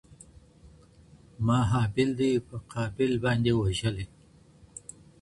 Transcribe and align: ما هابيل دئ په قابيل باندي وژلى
ما 1.45 1.59
هابيل 1.71 2.09
دئ 2.19 2.33
په 2.47 2.55
قابيل 2.73 3.13
باندي 3.23 3.53
وژلى 3.55 4.05